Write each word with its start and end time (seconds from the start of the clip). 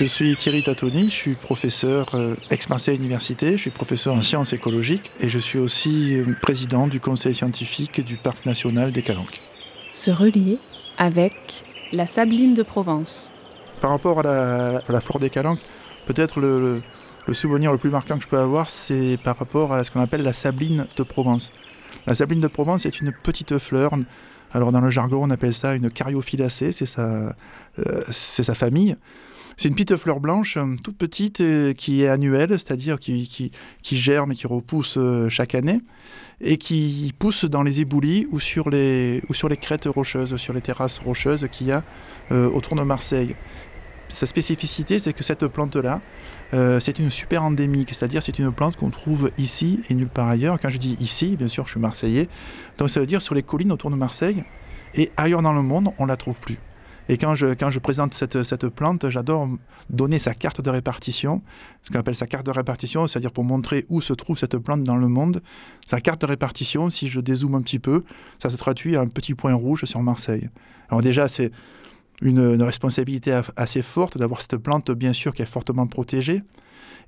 Je 0.00 0.06
suis 0.06 0.34
Thierry 0.34 0.62
Tatoni, 0.62 1.10
je 1.10 1.14
suis 1.14 1.34
professeur 1.34 2.14
euh, 2.14 2.34
ex-Marseille 2.48 2.96
Université, 2.96 3.52
je 3.52 3.56
suis 3.58 3.70
professeur 3.70 4.14
en 4.14 4.22
sciences 4.22 4.54
écologiques 4.54 5.12
et 5.20 5.28
je 5.28 5.38
suis 5.38 5.58
aussi 5.58 6.14
euh, 6.14 6.34
président 6.40 6.86
du 6.86 7.00
conseil 7.00 7.34
scientifique 7.34 8.02
du 8.02 8.16
Parc 8.16 8.46
national 8.46 8.92
des 8.92 9.02
Calanques. 9.02 9.42
Se 9.92 10.10
relier 10.10 10.58
avec 10.96 11.66
la 11.92 12.06
Sabline 12.06 12.54
de 12.54 12.62
Provence. 12.62 13.30
Par 13.82 13.90
rapport 13.90 14.20
à 14.20 14.22
la, 14.88 15.00
flore 15.02 15.20
des 15.20 15.28
Calanques, 15.28 15.60
peut-être 16.06 16.40
le, 16.40 16.80
le, 17.26 17.34
souvenir 17.34 17.70
le 17.70 17.76
plus 17.76 17.90
marquant 17.90 18.16
que 18.16 18.22
je 18.22 18.28
peux 18.28 18.38
avoir, 18.38 18.70
c'est 18.70 19.18
par 19.22 19.36
rapport 19.36 19.74
à 19.74 19.84
ce 19.84 19.90
qu'on 19.90 20.00
appelle 20.00 20.22
la 20.22 20.32
Sabline 20.32 20.86
de 20.96 21.02
Provence. 21.02 21.52
La 22.06 22.14
Sabline 22.14 22.40
de 22.40 22.48
Provence 22.48 22.86
est 22.86 23.02
une 23.02 23.12
petite 23.12 23.58
fleur. 23.58 23.90
Alors 24.54 24.72
dans 24.72 24.80
le 24.80 24.88
jargon, 24.88 25.20
on 25.22 25.28
appelle 25.28 25.52
ça 25.52 25.74
une 25.74 25.90
c'est 26.48 26.72
sa, 26.72 27.02
euh, 27.02 28.02
c'est 28.10 28.44
sa 28.44 28.54
famille. 28.54 28.96
C'est 29.60 29.68
une 29.68 29.74
petite 29.74 29.94
fleur 29.96 30.20
blanche, 30.20 30.56
euh, 30.56 30.74
toute 30.82 30.96
petite, 30.96 31.42
euh, 31.42 31.74
qui 31.74 32.02
est 32.02 32.08
annuelle, 32.08 32.48
c'est-à-dire 32.52 32.98
qui, 32.98 33.52
germe 33.92 34.32
et 34.32 34.34
qui 34.34 34.46
repousse 34.46 34.96
euh, 34.96 35.28
chaque 35.28 35.54
année, 35.54 35.82
et 36.40 36.56
qui 36.56 37.12
pousse 37.18 37.44
dans 37.44 37.62
les 37.62 37.80
éboulis 37.80 38.26
ou 38.30 38.40
sur 38.40 38.70
les, 38.70 39.20
crêtes 39.60 39.84
rocheuses, 39.84 40.34
sur 40.38 40.54
les 40.54 40.62
terrasses 40.62 40.98
rocheuses 40.98 41.46
qu'il 41.52 41.66
y 41.66 41.72
a 41.72 41.84
autour 42.30 42.74
de 42.74 42.84
Marseille. 42.84 43.36
Sa 44.08 44.26
spécificité, 44.26 44.98
c'est 44.98 45.12
que 45.12 45.22
cette 45.22 45.46
plante-là, 45.46 46.00
c'est 46.52 46.98
une 46.98 47.10
super 47.10 47.44
endémique, 47.44 47.90
c'est-à-dire 47.92 48.22
c'est 48.22 48.38
une 48.38 48.52
plante 48.52 48.76
qu'on 48.76 48.88
trouve 48.88 49.30
ici 49.36 49.82
et 49.90 49.94
nulle 49.94 50.08
part 50.08 50.28
ailleurs. 50.28 50.58
Quand 50.58 50.70
je 50.70 50.78
dis 50.78 50.96
ici, 51.00 51.36
bien 51.36 51.48
sûr, 51.48 51.66
je 51.66 51.72
suis 51.72 51.80
marseillais, 51.80 52.28
donc 52.78 52.88
ça 52.88 53.00
veut 53.00 53.06
dire 53.06 53.20
sur 53.20 53.34
les 53.34 53.42
collines 53.42 53.72
autour 53.72 53.90
de 53.90 53.96
Marseille, 53.96 54.42
et 54.94 55.10
ailleurs 55.18 55.42
dans 55.42 55.52
le 55.52 55.62
monde, 55.62 55.90
on 55.98 56.06
la 56.06 56.16
trouve 56.16 56.38
plus. 56.40 56.56
Et 57.10 57.18
quand 57.18 57.34
je, 57.34 57.78
présente 57.80 58.14
cette, 58.14 58.68
plante, 58.68 59.10
j'adore 59.10 59.48
donner 59.88 60.20
sa 60.20 60.32
carte 60.32 60.60
de 60.60 60.70
répartition, 60.70 61.42
ce 61.82 61.90
qu'on 61.90 61.98
appelle 61.98 62.14
sa 62.14 62.28
carte 62.28 62.46
de 62.46 62.52
répartition, 62.52 63.08
c'est-à-dire 63.08 63.32
pour 63.32 63.42
montrer 63.42 63.84
où 63.88 64.00
se 64.00 64.12
trouve 64.12 64.38
cette 64.38 64.56
plante 64.58 64.84
dans 64.84 64.94
le 64.94 65.08
monde. 65.08 65.42
Sa 65.86 66.00
carte 66.00 66.20
de 66.20 66.26
répartition, 66.26 66.88
si 66.88 67.08
je 67.08 67.18
dézoome 67.18 67.56
un 67.56 67.62
petit 67.62 67.80
peu, 67.80 68.04
ça 68.40 68.48
se 68.48 68.54
traduit 68.54 68.94
à 68.94 69.00
un 69.00 69.08
petit 69.08 69.34
point 69.34 69.52
rouge 69.54 69.86
sur 69.86 70.00
Marseille. 70.04 70.50
Alors 70.88 71.02
déjà, 71.02 71.26
c'est 71.28 71.50
une, 72.22 72.62
responsabilité 72.62 73.40
assez 73.56 73.82
forte 73.82 74.16
d'avoir 74.16 74.40
cette 74.40 74.58
plante, 74.58 74.92
bien 74.92 75.12
sûr, 75.12 75.34
qui 75.34 75.42
est 75.42 75.46
fortement 75.46 75.88
protégée. 75.88 76.44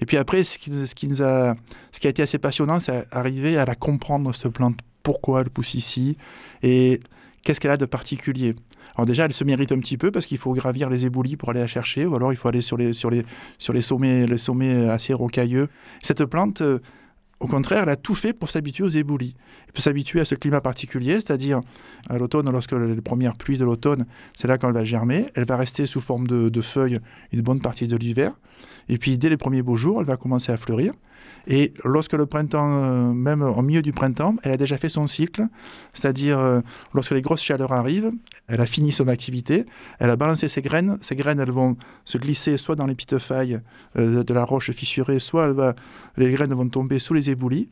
Et 0.00 0.04
puis 0.04 0.16
après, 0.16 0.42
ce 0.42 0.58
qui 0.58 1.06
a 1.06 1.54
été 2.02 2.22
assez 2.22 2.38
passionnant, 2.38 2.80
c'est 2.80 3.06
arriver 3.12 3.56
à 3.56 3.66
la 3.66 3.76
comprendre, 3.76 4.34
cette 4.34 4.52
plante. 4.52 4.80
Pourquoi 5.04 5.42
elle 5.42 5.50
pousse 5.50 5.74
ici 5.74 6.16
et 6.64 6.98
qu'est-ce 7.44 7.60
qu'elle 7.60 7.70
a 7.70 7.76
de 7.76 7.86
particulier? 7.86 8.56
Alors 8.96 9.06
déjà, 9.06 9.24
elle 9.24 9.32
se 9.32 9.44
mérite 9.44 9.72
un 9.72 9.78
petit 9.78 9.96
peu 9.96 10.10
parce 10.10 10.26
qu'il 10.26 10.38
faut 10.38 10.52
gravir 10.52 10.90
les 10.90 11.06
éboulis 11.06 11.36
pour 11.36 11.50
aller 11.50 11.60
la 11.60 11.66
chercher, 11.66 12.06
ou 12.06 12.14
alors 12.14 12.32
il 12.32 12.36
faut 12.36 12.48
aller 12.48 12.62
sur 12.62 12.76
les, 12.76 12.92
sommets, 12.92 14.26
les 14.26 14.38
sommets 14.38 14.88
assez 14.88 15.14
rocailleux. 15.14 15.68
Cette 16.02 16.24
plante, 16.26 16.60
euh, 16.60 16.78
au 17.42 17.48
contraire, 17.48 17.82
elle 17.82 17.88
a 17.88 17.96
tout 17.96 18.14
fait 18.14 18.32
pour 18.32 18.48
s'habituer 18.48 18.84
aux 18.84 18.88
éboulis. 18.88 19.34
Elle 19.66 19.72
peut 19.72 19.80
s'habituer 19.80 20.20
à 20.20 20.24
ce 20.24 20.36
climat 20.36 20.60
particulier, 20.60 21.14
c'est-à-dire 21.14 21.60
à, 22.08 22.16
l'automne, 22.16 22.48
lorsque 22.48 22.70
les 22.72 23.00
premières 23.00 23.36
pluies 23.36 23.58
de 23.58 23.64
l'automne, 23.64 24.06
c'est 24.32 24.46
là 24.46 24.58
qu'elle 24.58 24.72
va 24.72 24.84
germer. 24.84 25.26
Elle 25.34 25.44
va 25.44 25.56
rester 25.56 25.86
sous 25.86 26.00
forme 26.00 26.28
de, 26.28 26.62
feuilles 26.62 27.00
une 27.32 27.40
bonne 27.40 27.60
partie 27.60 27.88
de 27.88 27.96
l'hiver. 27.96 28.32
Et 28.88 28.96
puis 28.96 29.18
dès 29.18 29.28
les 29.28 29.36
premiers 29.36 29.62
beaux 29.62 29.76
jours, 29.76 30.00
elle 30.00 30.06
va 30.06 30.16
commencer 30.16 30.52
à 30.52 30.56
fleurir. 30.56 30.92
Et 31.46 31.72
lorsque 31.84 32.12
le 32.12 32.26
printemps, 32.26 32.84
euh, 32.84 33.12
même 33.12 33.42
au 33.42 33.62
milieu 33.62 33.82
du 33.82 33.92
printemps, 33.92 34.36
elle 34.42 34.52
a 34.52 34.56
déjà 34.56 34.78
fait 34.78 34.88
son 34.88 35.06
cycle, 35.06 35.46
c'est-à-dire 35.92 36.38
euh, 36.38 36.60
lorsque 36.94 37.12
les 37.12 37.22
grosses 37.22 37.42
chaleurs 37.42 37.72
arrivent, 37.72 38.12
elle 38.46 38.60
a 38.60 38.66
fini 38.66 38.92
son 38.92 39.08
activité, 39.08 39.66
elle 39.98 40.10
a 40.10 40.16
balancé 40.16 40.48
ses 40.48 40.62
graines, 40.62 40.98
ces 41.00 41.16
graines 41.16 41.40
elles 41.40 41.50
vont 41.50 41.76
se 42.04 42.18
glisser 42.18 42.58
soit 42.58 42.76
dans 42.76 42.86
les 42.86 42.94
petites 42.94 43.18
failles 43.18 43.60
euh, 43.98 44.22
de 44.22 44.34
la 44.34 44.44
roche 44.44 44.70
fissurée, 44.70 45.18
soit 45.18 45.74
les 46.16 46.30
graines 46.30 46.54
vont 46.54 46.68
tomber 46.68 46.98
sous 46.98 47.14
les 47.14 47.30
éboulis, 47.32 47.68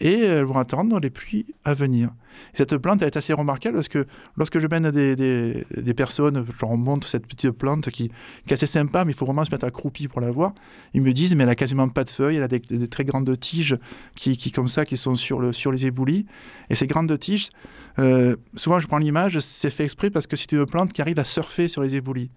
et 0.00 0.20
elles 0.20 0.44
vont 0.44 0.58
attendre 0.58 0.98
les 1.00 1.10
pluies 1.10 1.46
à 1.64 1.74
venir. 1.74 2.10
Cette 2.54 2.76
plante 2.78 3.02
est 3.02 3.16
assez 3.16 3.32
remarquable 3.32 3.76
parce 3.76 3.88
que 3.88 4.06
lorsque 4.36 4.58
je 4.58 4.66
mène 4.66 4.90
des, 4.90 5.94
personnes, 5.94 6.46
je 6.46 6.66
leur 6.66 6.76
montre 6.76 7.06
cette 7.06 7.26
petite 7.26 7.52
plante 7.52 7.90
qui, 7.90 8.10
est 8.48 8.52
assez 8.52 8.66
sympa, 8.66 9.04
mais 9.04 9.12
il 9.12 9.14
faut 9.16 9.26
vraiment 9.26 9.44
se 9.44 9.50
mettre 9.50 9.64
accroupi 9.64 10.08
pour 10.08 10.20
la 10.20 10.30
voir. 10.30 10.52
Ils 10.94 11.02
me 11.02 11.12
disent, 11.12 11.34
mais 11.34 11.44
elle 11.44 11.50
a 11.50 11.54
quasiment 11.54 11.88
pas 11.88 12.04
de 12.04 12.10
feuilles, 12.10 12.36
elle 12.36 12.42
a 12.42 12.48
des, 12.48 12.60
très 12.88 13.04
grandes 13.04 13.38
tiges 13.38 13.76
qui, 14.14 14.52
comme 14.52 14.68
ça, 14.68 14.84
qui 14.84 14.96
sont 14.96 15.16
sur, 15.16 15.40
le, 15.40 15.52
sur 15.52 15.72
les 15.72 15.86
éboulis. 15.86 16.26
Et 16.70 16.76
ces 16.76 16.86
grandes 16.86 17.16
tiges, 17.18 17.48
euh, 17.98 18.36
souvent 18.54 18.80
je 18.80 18.86
prends 18.86 18.98
l'image, 18.98 19.38
c'est 19.40 19.70
fait 19.70 19.84
exprès 19.84 20.10
parce 20.10 20.26
que 20.26 20.36
c'est 20.36 20.52
une 20.52 20.66
plante 20.66 20.92
qui 20.92 21.02
arrive 21.02 21.18
à 21.18 21.24
surfer 21.24 21.68
sur 21.68 21.82
les 21.82 21.96
éboulis. 21.96 22.30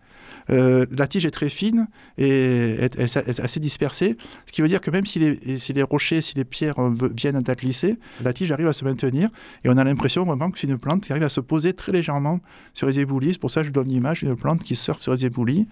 Euh, 0.49 0.85
la 0.91 1.07
tige 1.07 1.25
est 1.25 1.31
très 1.31 1.49
fine 1.49 1.87
et 2.17 2.85
est, 2.85 2.99
assez 3.39 3.59
dispersée, 3.59 4.17
ce 4.45 4.51
qui 4.51 4.61
veut 4.61 4.67
dire 4.67 4.81
que 4.81 4.89
même 4.89 5.05
si 5.05 5.19
les, 5.19 5.83
rochers, 5.83 6.21
si 6.21 6.35
les 6.35 6.45
pierres 6.45 6.75
viennent 7.15 7.41
à 7.45 7.55
glisser, 7.55 7.97
la 8.23 8.33
tige 8.33 8.51
arrive 8.51 8.67
à 8.67 8.73
se 8.73 8.83
maintenir 8.83 9.29
et 9.63 9.69
on 9.69 9.77
a 9.77 9.83
l'impression 9.91 10.25
vraiment 10.25 10.49
que 10.49 10.59
c'est 10.59 10.67
une 10.67 10.77
plante 10.77 11.03
qui 11.03 11.11
arrive 11.11 11.23
à 11.23 11.29
se 11.29 11.39
poser 11.39 11.73
très 11.73 11.91
légèrement 11.91 12.39
sur 12.73 12.87
les 12.87 12.99
éboulis. 12.99 13.33
C'est 13.33 13.39
pour 13.39 13.51
ça 13.51 13.61
que 13.61 13.67
je 13.67 13.71
donne 13.71 13.87
l'image 13.87 14.23
d'une 14.23 14.35
plante 14.35 14.63
qui 14.63 14.75
surfe 14.75 15.01
sur 15.01 15.13
les 15.13 15.25
éboulis. 15.25 15.67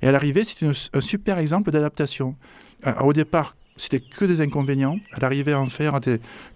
Et 0.00 0.08
à 0.08 0.12
l'arrivée, 0.12 0.44
c'est 0.44 0.66
un 0.66 1.00
super 1.00 1.38
exemple 1.38 1.70
d'adaptation. 1.70 2.36
Euh, 2.86 2.92
au 3.00 3.12
départ, 3.12 3.56
c'était 3.76 4.00
que 4.00 4.24
des 4.24 4.40
inconvénients. 4.40 4.98
Elle 5.16 5.24
arrivait 5.24 5.52
à 5.52 5.60
en 5.60 5.66
faire 5.66 5.98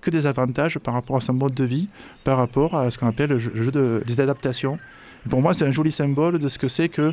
que 0.00 0.10
des 0.10 0.26
avantages 0.26 0.78
par 0.78 0.94
rapport 0.94 1.16
à 1.16 1.20
son 1.20 1.34
mode 1.34 1.54
de 1.54 1.64
vie, 1.64 1.88
par 2.24 2.38
rapport 2.38 2.76
à 2.76 2.90
ce 2.90 2.98
qu'on 2.98 3.06
appelle 3.06 3.30
le 3.30 3.38
jeu 3.38 3.70
des 3.70 4.20
adaptations. 4.20 4.78
pour 5.28 5.40
moi, 5.40 5.54
c'est 5.54 5.66
un 5.66 5.72
joli 5.72 5.92
symbole 5.92 6.38
de 6.38 6.48
ce 6.48 6.58
que 6.58 6.68
c'est 6.68 6.88
que 6.88 7.12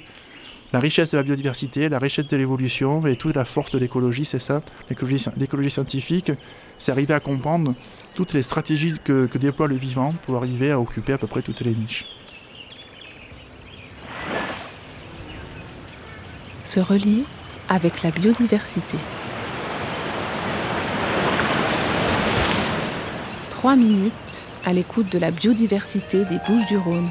la 0.74 0.80
richesse 0.80 1.12
de 1.12 1.18
la 1.18 1.24
biodiversité, 1.24 1.88
la 1.88 2.00
richesse 2.00 2.26
de 2.26 2.36
l'évolution 2.36 3.06
et 3.06 3.16
toute 3.16 3.36
la 3.36 3.46
force 3.46 3.72
de 3.72 3.78
l'écologie, 3.78 4.26
c'est 4.26 4.40
ça. 4.40 4.62
L'écologie 4.90 5.70
scientifique, 5.70 6.32
c'est 6.80 6.92
arriver 6.92 7.14
à 7.14 7.20
comprendre 7.20 7.76
toutes 8.16 8.34
les 8.34 8.42
stratégies 8.42 8.96
que, 9.04 9.30
déploie 9.38 9.68
le 9.68 9.76
vivant 9.76 10.16
pour 10.24 10.36
arriver 10.36 10.72
à 10.72 10.80
occuper 10.80 11.14
à 11.14 11.20
peu 11.20 11.28
près 11.28 11.44
toutes 11.44 11.62
les 11.62 11.76
niches. 11.76 12.06
Se 16.66 16.80
relier 16.80 17.22
avec 17.70 18.02
la 18.02 18.10
biodiversité. 18.10 18.98
Trois 23.52 23.76
minutes 23.76 24.48
à 24.66 24.74
l'écoute 24.74 25.12
de 25.12 25.20
la 25.20 25.30
biodiversité 25.30 26.26
des 26.26 26.40
Bouches 26.48 26.66
du 26.66 26.78
Rhône. 26.78 27.10